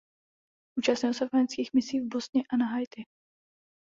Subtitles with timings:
[0.77, 3.05] Účastnil se vojenských misí v Bosně a na Haiti.